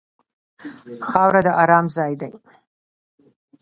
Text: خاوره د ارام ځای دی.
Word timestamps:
خاوره 1.09 1.41
د 1.45 1.47
ارام 1.61 1.85
ځای 1.95 2.13
دی. 2.21 2.31